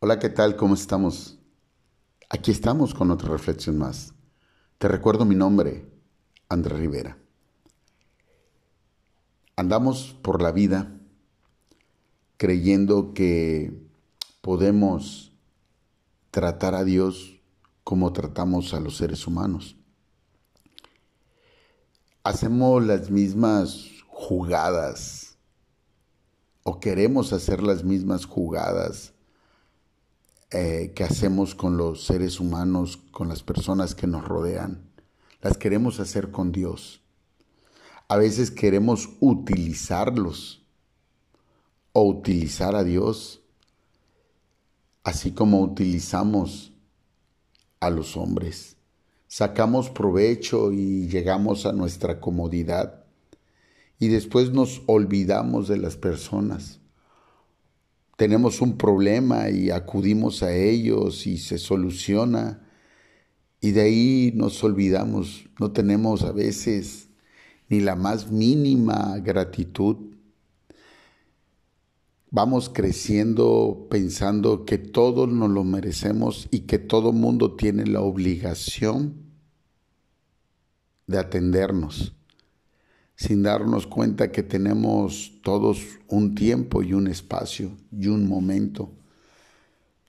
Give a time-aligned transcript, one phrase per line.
[0.00, 0.54] Hola, ¿qué tal?
[0.54, 1.40] ¿Cómo estamos?
[2.30, 4.14] Aquí estamos con otra reflexión más.
[4.78, 5.90] Te recuerdo mi nombre,
[6.48, 7.18] Andrés Rivera.
[9.56, 10.96] Andamos por la vida
[12.36, 13.76] creyendo que
[14.40, 15.32] podemos
[16.30, 17.40] tratar a Dios
[17.82, 19.74] como tratamos a los seres humanos.
[22.22, 25.38] Hacemos las mismas jugadas
[26.62, 29.12] o queremos hacer las mismas jugadas
[30.50, 34.90] eh, que hacemos con los seres humanos, con las personas que nos rodean,
[35.42, 37.02] las queremos hacer con Dios.
[38.08, 40.64] A veces queremos utilizarlos
[41.92, 43.42] o utilizar a Dios,
[45.04, 46.72] así como utilizamos
[47.80, 48.76] a los hombres.
[49.26, 53.04] Sacamos provecho y llegamos a nuestra comodidad
[53.98, 56.80] y después nos olvidamos de las personas
[58.18, 62.68] tenemos un problema y acudimos a ellos y se soluciona.
[63.60, 67.10] Y de ahí nos olvidamos, no tenemos a veces
[67.68, 70.16] ni la más mínima gratitud.
[72.32, 79.14] Vamos creciendo pensando que todos nos lo merecemos y que todo mundo tiene la obligación
[81.06, 82.17] de atendernos
[83.18, 88.92] sin darnos cuenta que tenemos todos un tiempo y un espacio y un momento.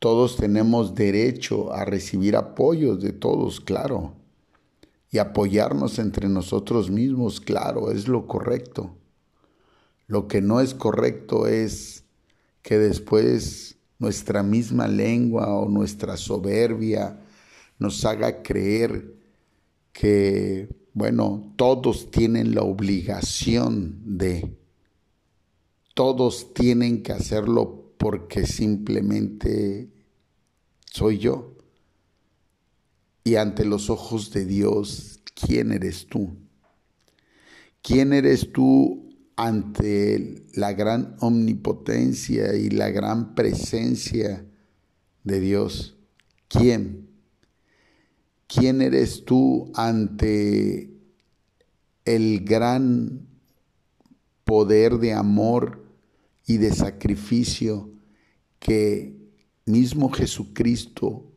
[0.00, 4.14] Todos tenemos derecho a recibir apoyos de todos, claro,
[5.12, 8.96] y apoyarnos entre nosotros mismos, claro, es lo correcto.
[10.08, 12.02] Lo que no es correcto es
[12.60, 17.20] que después nuestra misma lengua o nuestra soberbia
[17.78, 19.14] nos haga creer
[19.92, 24.56] que bueno, todos tienen la obligación de,
[25.92, 29.90] todos tienen que hacerlo porque simplemente
[30.90, 31.54] soy yo.
[33.24, 36.34] Y ante los ojos de Dios, ¿quién eres tú?
[37.82, 44.46] ¿Quién eres tú ante la gran omnipotencia y la gran presencia
[45.24, 45.98] de Dios?
[46.48, 47.06] ¿Quién?
[48.48, 50.95] ¿Quién eres tú ante
[52.06, 53.28] el gran
[54.44, 55.84] poder de amor
[56.46, 57.90] y de sacrificio
[58.58, 59.14] que
[59.66, 61.30] mismo Jesucristo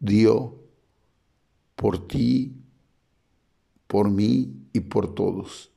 [0.00, 0.58] dio
[1.76, 2.56] por ti,
[3.86, 5.70] por mí y por todos?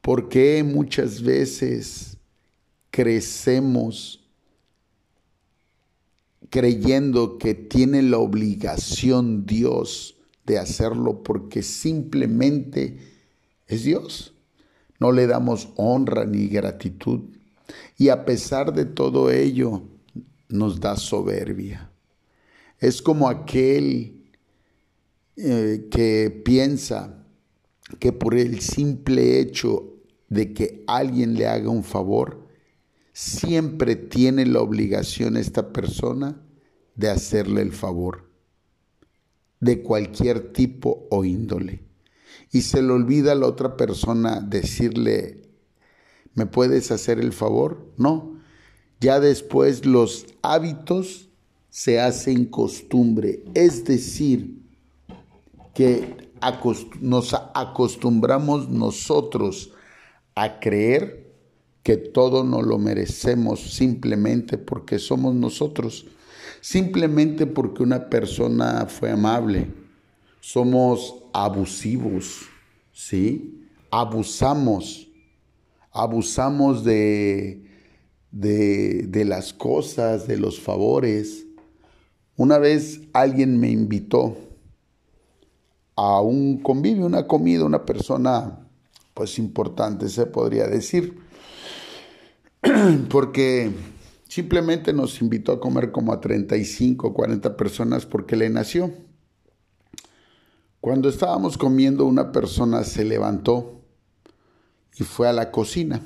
[0.00, 2.18] ¿Por qué muchas veces
[2.90, 4.22] crecemos
[6.50, 13.15] creyendo que tiene la obligación Dios de hacerlo porque simplemente
[13.66, 14.34] es Dios.
[14.98, 17.20] No le damos honra ni gratitud.
[17.98, 19.82] Y a pesar de todo ello,
[20.48, 21.90] nos da soberbia.
[22.78, 24.24] Es como aquel
[25.36, 27.24] eh, que piensa
[27.98, 29.96] que por el simple hecho
[30.28, 32.46] de que alguien le haga un favor,
[33.12, 36.42] siempre tiene la obligación esta persona
[36.96, 38.30] de hacerle el favor,
[39.60, 41.85] de cualquier tipo o índole.
[42.52, 45.42] Y se le olvida a la otra persona decirle,
[46.34, 47.92] ¿me puedes hacer el favor?
[47.96, 48.38] No.
[49.00, 51.28] Ya después los hábitos
[51.68, 54.62] se hacen costumbre, es decir,
[55.74, 56.30] que
[57.00, 59.72] nos acostumbramos nosotros
[60.34, 61.34] a creer
[61.82, 66.06] que todo nos lo merecemos simplemente porque somos nosotros,
[66.60, 69.85] simplemente porque una persona fue amable.
[70.48, 72.42] Somos abusivos,
[72.92, 73.66] ¿sí?
[73.90, 75.08] Abusamos,
[75.90, 77.64] abusamos de,
[78.30, 81.48] de, las cosas, de los favores.
[82.36, 84.36] Una vez alguien me invitó
[85.96, 88.68] a un convivio, una comida, una persona
[89.14, 91.18] pues importante se podría decir.
[93.10, 93.72] porque
[94.28, 99.05] simplemente nos invitó a comer como a 35, 40 personas porque le nació.
[100.86, 103.82] Cuando estábamos comiendo, una persona se levantó
[104.94, 106.00] y fue a la cocina.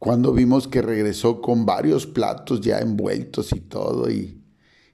[0.00, 4.42] Cuando vimos que regresó con varios platos ya envueltos y todo, y,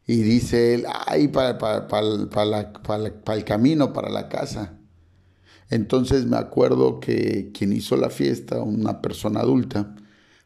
[0.07, 4.79] dice él, ay, para, para, para, para el camino, para la casa.
[5.71, 9.97] Entonces me acuerdo que quien hizo la fiesta, una persona adulta,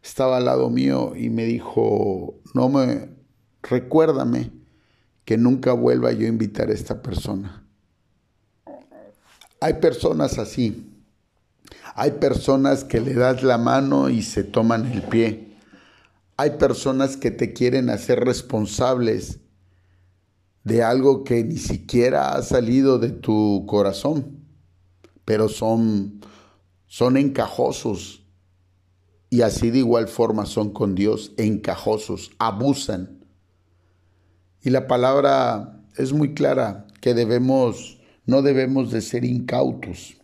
[0.05, 3.09] estaba al lado mío y me dijo, no me,
[3.61, 4.53] recuérdame
[5.27, 7.67] que nunca vuelva yo a invitar a esta persona.
[9.61, 10.87] Hay personas así.
[11.97, 15.57] Hay personas que le das la mano y se toman el pie.
[16.37, 19.41] Hay personas que te quieren hacer responsables
[20.63, 24.45] de algo que ni siquiera ha salido de tu corazón,
[25.25, 26.21] pero son,
[26.87, 28.23] son encajosos.
[29.29, 33.16] Y así de igual forma son con Dios, encajosos, abusan.
[34.67, 40.19] Y la palabra es muy clara que debemos, no debemos de ser incautos.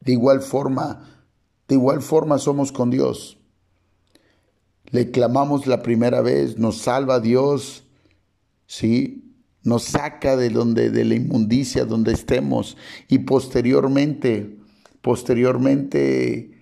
[0.00, 1.24] De igual forma,
[1.68, 3.38] de igual forma somos con Dios
[4.90, 7.84] le clamamos la primera vez, nos salva Dios,
[8.66, 9.34] ¿sí?
[9.62, 12.76] Nos saca de donde de la inmundicia donde estemos
[13.08, 14.58] y posteriormente,
[15.02, 16.57] posteriormente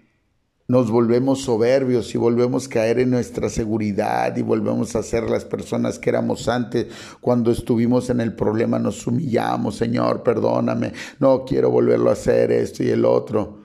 [0.69, 5.45] nos volvemos soberbios y volvemos a caer en nuestra seguridad y volvemos a ser las
[5.45, 6.89] personas que éramos antes.
[7.21, 12.83] Cuando estuvimos en el problema nos humillamos, Señor, perdóname, no quiero volverlo a hacer esto
[12.83, 13.65] y el otro.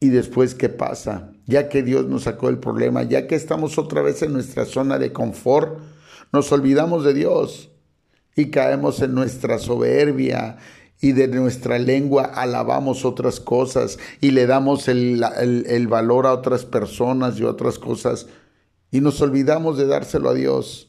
[0.00, 1.32] Y después, ¿qué pasa?
[1.46, 4.98] Ya que Dios nos sacó el problema, ya que estamos otra vez en nuestra zona
[4.98, 5.78] de confort,
[6.30, 7.70] nos olvidamos de Dios
[8.36, 10.58] y caemos en nuestra soberbia
[11.04, 15.22] y de nuestra lengua alabamos otras cosas y le damos el,
[15.66, 18.26] el, valor a otras personas y otras cosas
[18.90, 20.88] y nos olvidamos de dárselo a Dios.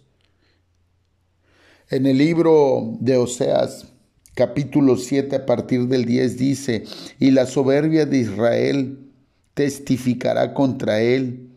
[1.89, 3.88] En el libro de Oseas,
[4.35, 6.85] capítulo 7, a partir del 10 dice,
[7.19, 9.12] y la soberbia de Israel
[9.53, 11.50] testificará contra él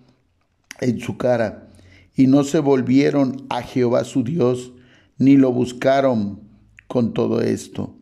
[0.80, 1.68] en su cara.
[2.16, 4.72] Y no se volvieron a Jehová su Dios,
[5.16, 6.40] ni lo buscaron
[6.88, 7.97] con todo esto.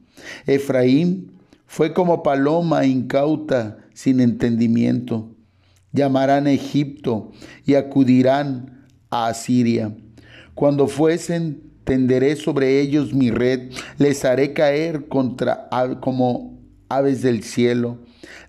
[0.46, 1.32] Efraín
[1.66, 5.30] fue como paloma incauta sin entendimiento.
[5.92, 7.32] Llamarán a Egipto
[7.64, 9.94] y acudirán a Asiria.
[10.54, 15.68] Cuando fuesen, tenderé sobre ellos mi red, les haré caer contra
[16.00, 16.58] como
[16.88, 17.98] aves del cielo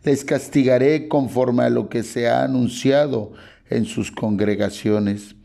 [0.03, 3.33] les castigaré conforme a lo que se ha anunciado
[3.69, 5.35] en sus congregaciones.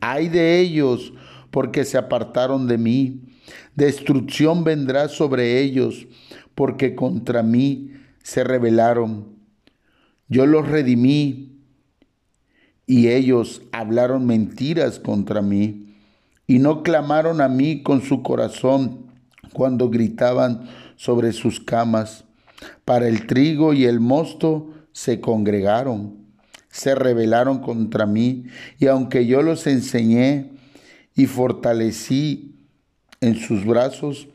[0.00, 1.12] Ay de ellos,
[1.50, 3.27] porque se apartaron de mí.
[3.74, 6.06] Destrucción vendrá sobre ellos,
[6.54, 7.92] porque contra mí
[8.22, 9.36] se rebelaron.
[10.28, 11.62] Yo los redimí
[12.86, 15.94] y ellos hablaron mentiras contra mí
[16.46, 19.06] y no clamaron a mí con su corazón
[19.52, 22.24] cuando gritaban sobre sus camas.
[22.84, 26.16] Para el trigo y el mosto se congregaron,
[26.70, 28.46] se rebelaron contra mí,
[28.78, 30.52] y aunque yo los enseñé
[31.14, 32.57] y fortalecí
[33.20, 34.28] en sus brazos,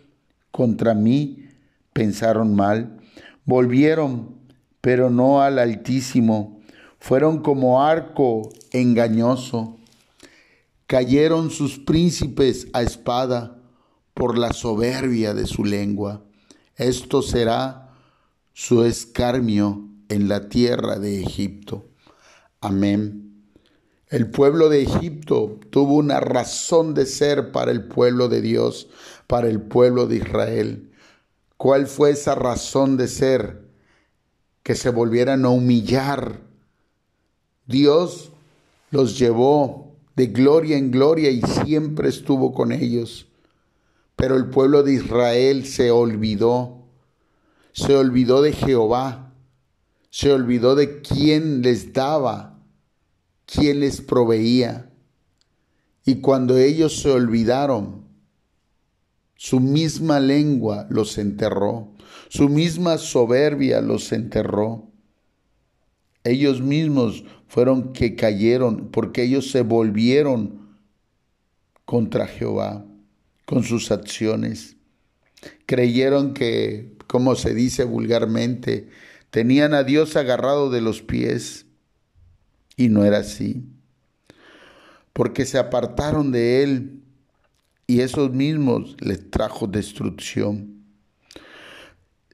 [0.52, 1.48] contra mí
[1.94, 3.00] pensaron mal.
[3.46, 4.36] Volvieron,
[4.82, 6.62] pero no al Altísimo.
[7.00, 9.78] Fueron como arco engañoso.
[10.88, 13.58] Cayeron sus príncipes a espada
[14.14, 16.24] por la soberbia de su lengua.
[16.76, 17.92] Esto será
[18.54, 21.86] su escarmio en la tierra de Egipto.
[22.62, 23.33] Amén.
[24.14, 28.88] El pueblo de Egipto tuvo una razón de ser para el pueblo de Dios,
[29.26, 30.92] para el pueblo de Israel.
[31.58, 33.64] ¿Cuál fue esa razón de ser?
[34.62, 36.42] Que se volvieran a humillar.
[37.66, 38.32] Dios
[38.92, 43.26] los llevó de gloria en gloria y siempre estuvo con ellos.
[44.16, 46.84] Pero el pueblo de Israel se olvidó
[47.74, 49.34] se olvidó de Jehová,
[50.12, 52.53] se olvidó de quién les daba,
[53.54, 54.90] quién les proveía.
[56.06, 58.04] Y cuando ellos se olvidaron,
[59.36, 61.94] su misma lengua los enterró,
[62.30, 64.90] su misma soberbia los enterró.
[66.24, 70.78] Ellos mismos fueron que cayeron porque ellos se volvieron
[71.86, 72.86] contra Jehová
[73.46, 74.78] con sus acciones.
[75.66, 78.90] Creyeron que como se dice vulgarmente,
[79.30, 81.68] tenían a Dios agarrado de los pies.
[82.76, 83.66] Y no era así.
[85.14, 87.04] Porque se apartaron de Él
[87.88, 90.84] y esos mismos les trajo destrucción.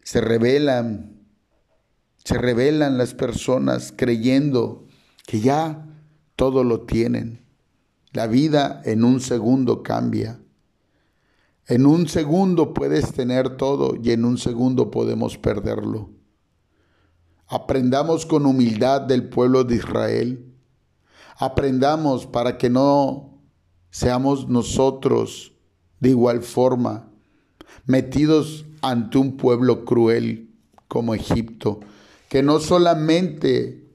[0.04, 1.20] Se rebelan,
[2.24, 4.88] se rebelan las personas creyendo
[5.26, 5.86] que ya
[6.36, 7.42] todo lo tienen.
[8.12, 10.40] La vida en un segundo cambia.
[11.68, 16.10] En un segundo puedes tener todo y en un segundo podemos perderlo.
[17.52, 20.54] Aprendamos con humildad del pueblo de Israel.
[21.36, 23.42] Aprendamos para que no
[23.90, 25.54] seamos nosotros
[26.00, 27.10] de igual forma
[27.88, 30.54] metidos ante un pueblo cruel
[30.88, 31.80] como Egipto,
[32.30, 33.90] que no solamente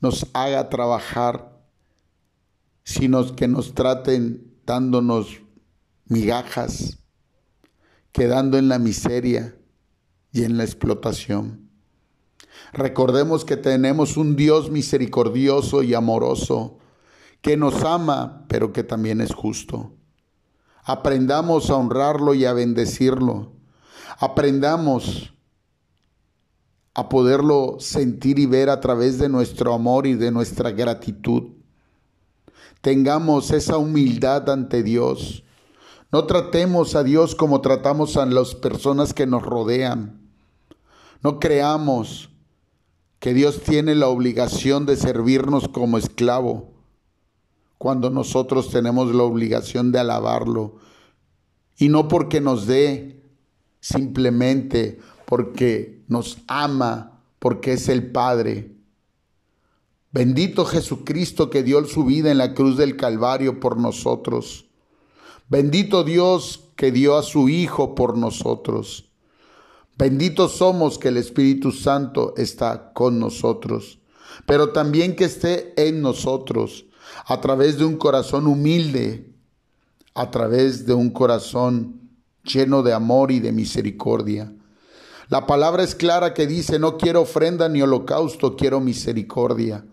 [0.00, 1.62] nos haga trabajar,
[2.82, 5.42] sino que nos traten dándonos
[6.06, 6.98] migajas,
[8.10, 9.56] quedando en la miseria
[10.32, 11.69] y en la explotación.
[12.72, 16.78] Recordemos que tenemos un Dios misericordioso y amoroso
[17.40, 19.92] que nos ama, pero que también es justo.
[20.84, 23.52] Aprendamos a honrarlo y a bendecirlo.
[24.18, 25.32] Aprendamos
[26.94, 31.52] a poderlo sentir y ver a través de nuestro amor y de nuestra gratitud.
[32.80, 35.44] Tengamos esa humildad ante Dios.
[36.12, 40.28] No tratemos a Dios como tratamos a las personas que nos rodean.
[41.22, 42.29] No creamos
[43.20, 46.72] que Dios tiene la obligación de servirnos como esclavo
[47.76, 50.76] cuando nosotros tenemos la obligación de alabarlo.
[51.78, 53.22] Y no porque nos dé,
[53.80, 58.74] simplemente porque nos ama, porque es el Padre.
[60.12, 64.66] Bendito Jesucristo que dio su vida en la cruz del Calvario por nosotros.
[65.48, 69.09] Bendito Dios que dio a su Hijo por nosotros.
[70.00, 73.98] Benditos somos que el Espíritu Santo está con nosotros,
[74.46, 76.86] pero también que esté en nosotros
[77.26, 79.30] a través de un corazón humilde,
[80.14, 82.08] a través de un corazón
[82.44, 84.50] lleno de amor y de misericordia.
[85.28, 89.84] La palabra es clara que dice, no quiero ofrenda ni holocausto, quiero misericordia.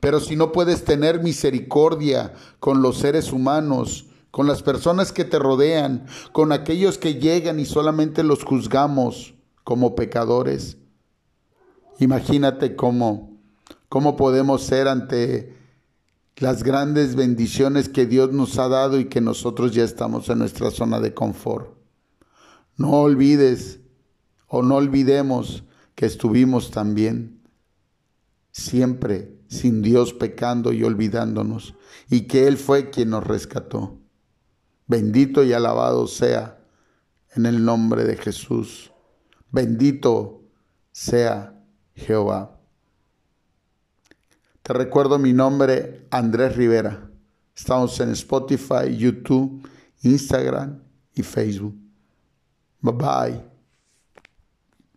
[0.00, 5.38] Pero si no puedes tener misericordia con los seres humanos, con las personas que te
[5.38, 10.76] rodean, con aquellos que llegan y solamente los juzgamos como pecadores,
[11.98, 13.38] imagínate cómo,
[13.88, 15.54] cómo podemos ser ante
[16.36, 20.70] las grandes bendiciones que Dios nos ha dado y que nosotros ya estamos en nuestra
[20.70, 21.76] zona de confort.
[22.76, 23.80] No olvides
[24.48, 25.64] o no olvidemos
[25.94, 27.42] que estuvimos también
[28.50, 31.74] siempre sin Dios pecando y olvidándonos
[32.08, 33.98] y que Él fue quien nos rescató.
[34.86, 36.58] Bendito y alabado sea
[37.34, 38.91] en el nombre de Jesús.
[39.52, 40.42] Bendito
[40.90, 41.54] sea
[41.94, 42.58] Jehová.
[44.62, 47.10] Te recuerdo mi nombre, Andrés Rivera.
[47.54, 49.68] Estamos en Spotify, YouTube,
[50.02, 50.82] Instagram
[51.14, 51.76] y Facebook.
[52.80, 53.51] Bye bye.